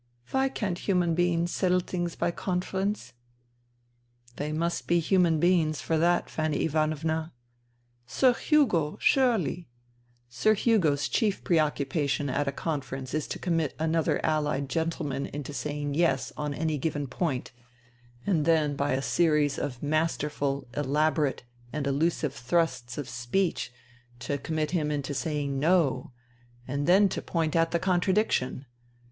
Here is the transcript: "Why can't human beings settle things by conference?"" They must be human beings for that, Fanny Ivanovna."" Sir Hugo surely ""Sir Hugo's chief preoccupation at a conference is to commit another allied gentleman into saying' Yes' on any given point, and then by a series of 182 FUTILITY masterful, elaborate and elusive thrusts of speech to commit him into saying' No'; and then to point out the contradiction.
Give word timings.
"Why 0.31 0.49
can't 0.49 0.79
human 0.79 1.13
beings 1.13 1.51
settle 1.51 1.79
things 1.79 2.15
by 2.15 2.31
conference?"" 2.31 3.13
They 4.37 4.51
must 4.51 4.87
be 4.87 4.99
human 4.99 5.39
beings 5.39 5.79
for 5.79 5.95
that, 5.95 6.27
Fanny 6.27 6.63
Ivanovna."" 6.65 7.33
Sir 8.07 8.33
Hugo 8.33 8.97
surely 8.99 9.67
""Sir 10.27 10.55
Hugo's 10.55 11.07
chief 11.07 11.43
preoccupation 11.43 12.31
at 12.31 12.47
a 12.47 12.51
conference 12.51 13.13
is 13.13 13.27
to 13.27 13.37
commit 13.37 13.75
another 13.77 14.19
allied 14.25 14.69
gentleman 14.69 15.27
into 15.27 15.53
saying' 15.53 15.93
Yes' 15.93 16.33
on 16.35 16.51
any 16.55 16.79
given 16.79 17.05
point, 17.05 17.51
and 18.25 18.43
then 18.45 18.75
by 18.75 18.93
a 18.93 19.03
series 19.03 19.59
of 19.59 19.83
182 19.83 19.83
FUTILITY 19.83 20.01
masterful, 20.01 20.67
elaborate 20.75 21.43
and 21.71 21.85
elusive 21.85 22.33
thrusts 22.33 22.97
of 22.97 23.07
speech 23.07 23.71
to 24.17 24.39
commit 24.39 24.71
him 24.71 24.89
into 24.89 25.13
saying' 25.13 25.59
No'; 25.59 26.11
and 26.67 26.87
then 26.87 27.07
to 27.09 27.21
point 27.21 27.55
out 27.55 27.69
the 27.69 27.77
contradiction. 27.77 28.65